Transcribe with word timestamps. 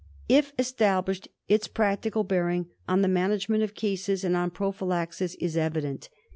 If 0.27 0.53
established, 0.57 1.27
its 1.47 1.67
practical 1.67 2.23
bearing 2.23 2.71
on 2.89 3.03
the 3.03 3.07
management 3.07 3.61
of 3.61 3.75
cases 3.75 4.23
and 4.23 4.35
on 4.35 4.49
prophylaxis 4.49 5.35
is 5.35 5.55
evident. 5.55 6.09